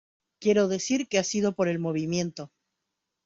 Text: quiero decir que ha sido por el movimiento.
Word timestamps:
quiero 0.39 0.67
decir 0.67 1.07
que 1.07 1.19
ha 1.19 1.23
sido 1.23 1.51
por 1.53 1.67
el 1.67 1.77
movimiento. 1.77 2.49